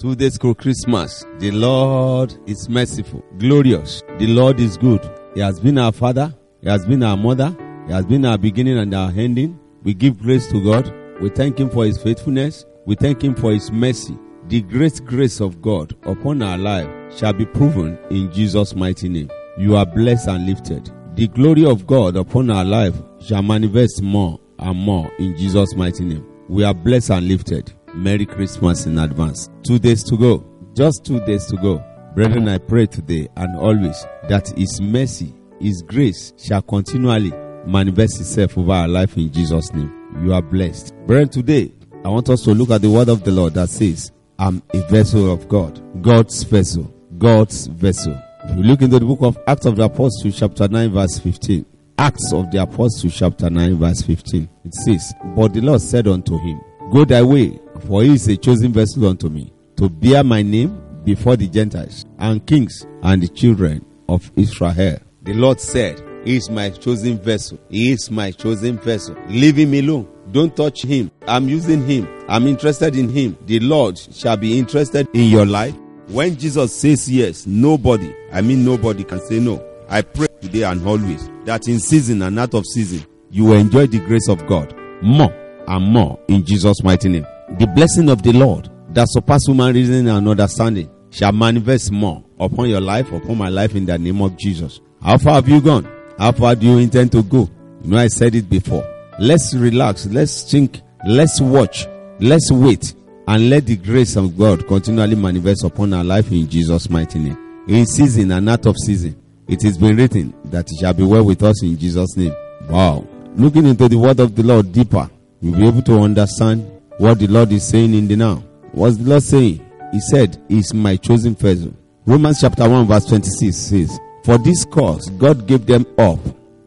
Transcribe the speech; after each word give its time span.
Two 0.00 0.14
days 0.14 0.38
Christmas. 0.38 1.26
The 1.40 1.50
Lord 1.50 2.34
is 2.46 2.70
merciful, 2.70 3.22
glorious. 3.36 4.02
The 4.18 4.28
Lord 4.28 4.58
is 4.58 4.78
good. 4.78 5.02
He 5.34 5.40
has 5.40 5.60
been 5.60 5.76
our 5.76 5.92
father. 5.92 6.34
He 6.62 6.70
has 6.70 6.86
been 6.86 7.02
our 7.02 7.18
mother. 7.18 7.54
He 7.86 7.92
has 7.92 8.06
been 8.06 8.24
our 8.24 8.38
beginning 8.38 8.78
and 8.78 8.94
our 8.94 9.10
ending. 9.10 9.60
We 9.82 9.92
give 9.92 10.18
grace 10.18 10.46
to 10.52 10.64
God. 10.64 10.90
We 11.20 11.28
thank 11.28 11.60
Him 11.60 11.68
for 11.68 11.84
His 11.84 12.02
faithfulness. 12.02 12.64
We 12.86 12.94
thank 12.94 13.22
Him 13.22 13.34
for 13.34 13.52
His 13.52 13.70
mercy. 13.70 14.16
The 14.48 14.62
great 14.62 15.04
grace 15.04 15.38
of 15.38 15.60
God 15.60 15.94
upon 16.04 16.40
our 16.40 16.56
life 16.56 16.88
shall 17.14 17.34
be 17.34 17.44
proven 17.44 17.98
in 18.08 18.32
Jesus' 18.32 18.74
mighty 18.74 19.10
name. 19.10 19.30
You 19.58 19.76
are 19.76 19.84
blessed 19.84 20.28
and 20.28 20.46
lifted. 20.46 20.90
The 21.14 21.28
glory 21.28 21.66
of 21.66 21.86
God 21.86 22.16
upon 22.16 22.48
our 22.48 22.64
life 22.64 22.96
shall 23.20 23.42
manifest 23.42 24.00
more 24.00 24.40
and 24.60 24.78
more 24.78 25.12
in 25.18 25.36
Jesus' 25.36 25.74
mighty 25.74 26.06
name. 26.06 26.26
We 26.48 26.64
are 26.64 26.74
blessed 26.74 27.10
and 27.10 27.28
lifted. 27.28 27.74
Merry 27.94 28.26
Christmas 28.26 28.86
in 28.86 28.98
advance. 28.98 29.50
Two 29.62 29.78
days 29.78 30.02
to 30.04 30.16
go. 30.16 30.44
Just 30.74 31.04
two 31.04 31.20
days 31.26 31.46
to 31.46 31.56
go. 31.56 31.84
Brethren, 32.14 32.48
I 32.48 32.58
pray 32.58 32.86
today 32.86 33.28
and 33.36 33.56
always 33.56 34.06
that 34.28 34.48
His 34.56 34.80
mercy, 34.80 35.34
His 35.60 35.82
grace 35.82 36.32
shall 36.38 36.62
continually 36.62 37.32
manifest 37.66 38.20
itself 38.20 38.56
over 38.56 38.72
our 38.72 38.88
life 38.88 39.16
in 39.16 39.32
Jesus' 39.32 39.72
name. 39.72 39.92
You 40.22 40.32
are 40.32 40.42
blessed. 40.42 40.94
Brethren, 41.06 41.28
today 41.28 41.72
I 42.04 42.08
want 42.08 42.30
us 42.30 42.42
to 42.42 42.54
look 42.54 42.70
at 42.70 42.82
the 42.82 42.90
word 42.90 43.08
of 43.08 43.24
the 43.24 43.30
Lord 43.30 43.54
that 43.54 43.68
says, 43.68 44.12
I'm 44.38 44.62
a 44.72 44.80
vessel 44.88 45.30
of 45.30 45.48
God. 45.48 46.02
God's 46.02 46.42
vessel. 46.44 46.92
God's 47.18 47.66
vessel. 47.66 48.20
If 48.44 48.56
you 48.56 48.62
look 48.62 48.80
into 48.80 48.98
the 48.98 49.04
book 49.04 49.20
of 49.22 49.38
Acts 49.46 49.66
of 49.66 49.76
the 49.76 49.84
Apostles, 49.84 50.38
chapter 50.38 50.66
9, 50.66 50.90
verse 50.92 51.18
15. 51.18 51.66
Acts 51.98 52.32
of 52.32 52.50
the 52.50 52.62
Apostles, 52.62 53.14
chapter 53.14 53.50
9, 53.50 53.76
verse 53.76 54.00
15. 54.00 54.48
It 54.64 54.74
says, 54.74 55.12
But 55.36 55.52
the 55.52 55.60
Lord 55.60 55.82
said 55.82 56.08
unto 56.08 56.38
him, 56.38 56.58
Go 56.90 57.04
thy 57.04 57.22
way, 57.22 57.58
for 57.80 58.02
he 58.02 58.14
is 58.14 58.28
a 58.28 58.36
chosen 58.36 58.72
vessel 58.72 59.06
unto 59.08 59.28
me, 59.28 59.52
to 59.76 59.88
bear 59.88 60.22
my 60.24 60.42
name 60.42 60.80
before 61.04 61.36
the 61.36 61.48
Gentiles, 61.48 62.04
and 62.18 62.44
kings, 62.46 62.86
and 63.02 63.22
the 63.22 63.28
children 63.28 63.84
of 64.08 64.30
Israel. 64.36 64.98
The 65.22 65.34
Lord 65.34 65.60
said, 65.60 66.02
He 66.24 66.36
is 66.36 66.50
my 66.50 66.70
chosen 66.70 67.18
vessel. 67.18 67.58
He 67.68 67.92
is 67.92 68.10
my 68.10 68.30
chosen 68.30 68.78
vessel. 68.78 69.16
Leave 69.28 69.56
him 69.56 69.74
alone. 69.74 70.08
Don't 70.32 70.54
touch 70.56 70.82
him. 70.82 71.10
I'm 71.26 71.48
using 71.48 71.84
him. 71.86 72.08
I'm 72.28 72.46
interested 72.46 72.96
in 72.96 73.08
him. 73.08 73.36
The 73.46 73.60
Lord 73.60 73.98
shall 73.98 74.36
be 74.36 74.58
interested 74.58 75.08
in 75.12 75.28
your 75.30 75.46
life. 75.46 75.74
When 76.08 76.36
Jesus 76.36 76.74
says 76.74 77.10
yes, 77.10 77.46
nobody, 77.46 78.14
I 78.32 78.40
mean 78.40 78.64
nobody 78.64 79.04
can 79.04 79.20
say 79.20 79.38
no. 79.38 79.64
I 79.88 80.02
pray 80.02 80.28
today 80.40 80.62
and 80.62 80.86
always 80.86 81.28
that 81.44 81.68
in 81.68 81.80
season 81.80 82.22
and 82.22 82.38
out 82.38 82.54
of 82.54 82.64
season, 82.66 83.04
you 83.30 83.44
will 83.44 83.58
enjoy 83.58 83.86
the 83.86 83.98
grace 84.00 84.28
of 84.28 84.46
God 84.46 84.74
more 85.02 85.32
and 85.66 85.92
more 85.92 86.18
in 86.28 86.44
Jesus' 86.44 86.82
mighty 86.82 87.08
name. 87.08 87.26
The 87.60 87.66
blessing 87.66 88.08
of 88.08 88.22
the 88.22 88.32
Lord 88.32 88.70
that 88.94 89.06
surpasses 89.10 89.48
human 89.48 89.74
reasoning 89.74 90.08
and 90.08 90.26
understanding 90.26 90.88
shall 91.10 91.30
manifest 91.30 91.92
more 91.92 92.24
upon 92.38 92.70
your 92.70 92.80
life, 92.80 93.12
upon 93.12 93.36
my 93.36 93.50
life 93.50 93.74
in 93.74 93.84
the 93.84 93.98
name 93.98 94.22
of 94.22 94.34
Jesus. 94.38 94.80
How 95.02 95.18
far 95.18 95.34
have 95.34 95.46
you 95.46 95.60
gone? 95.60 95.86
How 96.18 96.32
far 96.32 96.54
do 96.54 96.66
you 96.66 96.78
intend 96.78 97.12
to 97.12 97.22
go? 97.22 97.50
You 97.82 97.90
know, 97.90 97.98
I 97.98 98.06
said 98.06 98.34
it 98.34 98.48
before. 98.48 98.82
Let's 99.18 99.54
relax. 99.54 100.06
Let's 100.06 100.50
think. 100.50 100.80
Let's 101.06 101.38
watch. 101.38 101.86
Let's 102.18 102.50
wait. 102.50 102.94
And 103.28 103.50
let 103.50 103.66
the 103.66 103.76
grace 103.76 104.16
of 104.16 104.38
God 104.38 104.66
continually 104.66 105.16
manifest 105.16 105.62
upon 105.62 105.92
our 105.92 106.02
life 106.02 106.32
in 106.32 106.48
Jesus' 106.48 106.88
mighty 106.88 107.18
name. 107.18 107.64
In 107.68 107.84
season 107.84 108.32
and 108.32 108.48
out 108.48 108.64
of 108.64 108.76
season, 108.78 109.22
it 109.48 109.60
has 109.64 109.76
been 109.76 109.98
written 109.98 110.32
that 110.44 110.64
it 110.72 110.78
shall 110.80 110.94
be 110.94 111.04
well 111.04 111.24
with 111.26 111.42
us 111.42 111.62
in 111.62 111.76
Jesus' 111.76 112.16
name. 112.16 112.34
Wow. 112.70 113.06
Looking 113.34 113.66
into 113.66 113.86
the 113.86 113.98
word 113.98 114.18
of 114.18 114.34
the 114.34 114.44
Lord 114.44 114.72
deeper, 114.72 115.10
you'll 115.42 115.56
be 115.56 115.68
able 115.68 115.82
to 115.82 115.98
understand 115.98 116.79
what 117.00 117.18
the 117.18 117.26
Lord 117.26 117.50
is 117.50 117.66
saying 117.66 117.94
in 117.94 118.06
the 118.06 118.14
now. 118.14 118.44
What's 118.72 118.98
the 118.98 119.08
Lord 119.08 119.22
saying? 119.22 119.66
He 119.90 120.00
said, 120.00 120.36
Is 120.50 120.74
my 120.74 120.96
chosen 120.96 121.34
vessel. 121.34 121.72
Romans 122.04 122.42
chapter 122.42 122.68
1, 122.68 122.86
verse 122.86 123.06
26 123.06 123.56
says, 123.56 123.98
For 124.22 124.36
this 124.36 124.66
cause 124.66 125.08
God 125.08 125.46
gave 125.46 125.64
them 125.64 125.86
up 125.96 126.18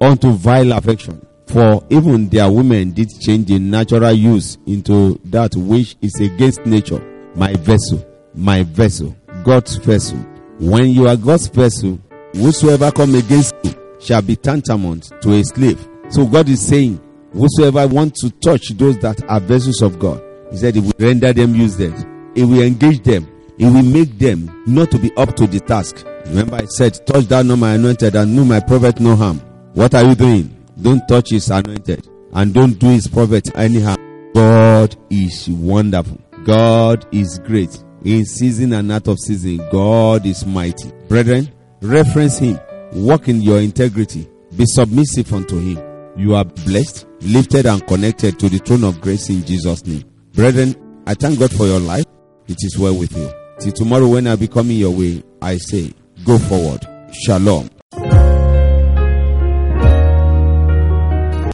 unto 0.02 0.32
vile 0.32 0.72
affection. 0.72 1.24
For 1.46 1.86
even 1.92 2.30
their 2.30 2.52
women 2.52 2.94
did 2.94 3.10
change 3.22 3.48
the 3.48 3.60
natural 3.60 4.12
use 4.12 4.58
into 4.66 5.22
that 5.26 5.56
which 5.56 5.98
is 6.02 6.20
against 6.20 6.66
nature. 6.66 7.00
My 7.36 7.54
vessel, 7.54 8.04
my 8.34 8.64
vessel, 8.64 9.16
God's 9.44 9.76
vessel. 9.76 10.18
When 10.60 10.90
you 10.90 11.08
are 11.08 11.16
God's 11.16 11.46
vessel, 11.46 12.00
whosoever 12.34 12.92
come 12.92 13.14
against 13.14 13.54
you 13.64 13.76
shall 14.00 14.24
be 14.24 14.36
tantamount 14.36 15.12
to 15.22 15.32
a 15.34 15.44
slave. 15.44 15.88
So 16.10 16.26
God 16.26 16.50
is 16.50 16.68
saying, 16.68 17.00
whosoever 17.34 17.88
wants 17.88 18.22
to 18.22 18.30
touch 18.30 18.70
those 18.70 18.98
that 19.00 19.24
are 19.30 19.40
vessels 19.40 19.82
of 19.82 20.00
God, 20.00 20.22
He 20.52 20.58
said 20.58 20.76
He 20.76 20.82
will 20.82 20.94
render 20.98 21.34
them 21.34 21.56
useless. 21.56 22.06
He 22.36 22.44
will 22.44 22.62
engage 22.62 23.04
them. 23.04 23.28
He 23.58 23.66
will 23.66 23.84
make 23.84 24.18
them 24.18 24.64
not 24.66 24.90
to 24.92 24.98
be 25.00 25.12
up 25.16 25.36
to 25.36 25.46
the 25.48 25.60
task. 25.60 26.06
Remember, 26.26 26.56
I 26.56 26.66
said, 26.66 27.06
touch 27.06 27.26
thou 27.26 27.42
not 27.42 27.58
my 27.58 27.74
anointed 27.74 28.16
and 28.16 28.36
do 28.36 28.46
my 28.46 28.60
prophet 28.60 29.00
no 29.00 29.16
harm. 29.16 29.40
What 29.74 29.94
are 29.94 30.04
you 30.04 30.16
doing? 30.16 30.56
Don't 30.82 31.06
touch 31.08 31.32
his 31.32 31.50
anointed 31.52 32.08
and 32.34 32.54
don't 32.54 32.80
do 32.80 32.88
his 32.88 33.08
prophet 33.08 33.50
any 33.56 33.82
harm. 33.82 33.98
God 34.34 34.96
is 35.10 35.48
wonderful. 35.50 36.20
God 36.44 37.06
is 37.14 37.40
great. 37.40 37.84
In 38.04 38.26
season 38.26 38.74
and 38.74 38.92
out 38.92 39.08
of 39.08 39.20
season, 39.20 39.58
God 39.72 40.26
is 40.26 40.46
mighty. 40.46 40.92
Brethren, 41.08 41.50
reference 41.82 42.40
him. 42.40 42.60
Walk 42.94 43.28
in 43.28 43.42
your 43.42 43.60
integrity. 43.60 44.28
Be 44.58 44.66
submissive 44.66 45.32
unto 45.34 45.60
him. 45.60 45.78
You 46.18 46.36
are 46.36 46.46
blessed, 46.46 47.06
lifted, 47.26 47.66
and 47.66 47.86
connected 47.88 48.40
to 48.40 48.50
the 48.50 48.60
throne 48.60 48.84
of 48.84 49.02
grace 49.02 49.30
in 49.30 49.44
Jesus' 49.46 49.86
name. 49.86 50.04
Brethren, 50.34 50.76
I 51.06 51.14
thank 51.14 51.40
God 51.40 51.52
for 51.52 51.66
your 51.66 51.80
life. 51.80 52.06
It 52.48 52.58
is 52.62 52.78
well 52.78 52.98
with 52.98 53.16
you. 53.16 53.32
Till 53.60 53.72
tomorrow, 53.72 54.08
when 54.08 54.28
I 54.28 54.36
be 54.36 54.48
coming 54.48 54.78
your 54.78 54.92
way, 54.92 55.24
I 55.42 55.58
say, 55.58 55.94
go 56.26 56.38
forward. 56.38 56.86
Shalom. 57.26 57.70